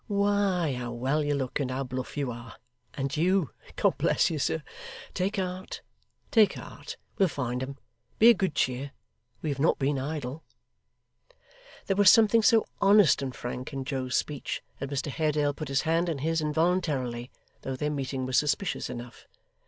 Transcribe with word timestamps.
Why, 0.07 0.73
how 0.73 0.91
well 0.93 1.23
you 1.23 1.35
look 1.35 1.59
and 1.59 1.69
how 1.69 1.83
bluff 1.83 2.17
you 2.17 2.31
are! 2.31 2.55
And 2.95 3.15
you 3.15 3.51
God 3.75 3.99
bless 3.99 4.31
you, 4.31 4.39
sir. 4.39 4.63
Take 5.13 5.35
heart, 5.35 5.83
take 6.31 6.53
heart. 6.53 6.97
We'll 7.19 7.27
find 7.29 7.61
them. 7.61 7.77
Be 8.17 8.31
of 8.31 8.37
good 8.39 8.55
cheer; 8.55 8.93
we 9.43 9.49
have 9.49 9.59
not 9.59 9.77
been 9.77 9.99
idle.' 9.99 10.41
There 11.85 11.95
was 11.95 12.09
something 12.09 12.41
so 12.41 12.65
honest 12.81 13.21
and 13.21 13.35
frank 13.35 13.73
in 13.73 13.85
Joe's 13.85 14.15
speech, 14.15 14.63
that 14.79 14.89
Mr 14.89 15.11
Haredale 15.11 15.53
put 15.53 15.67
his 15.67 15.83
hand 15.83 16.09
in 16.09 16.17
his 16.17 16.41
involuntarily, 16.41 17.29
though 17.61 17.75
their 17.75 17.91
meeting 17.91 18.25
was 18.25 18.39
suspicious 18.39 18.89
enough. 18.89 19.27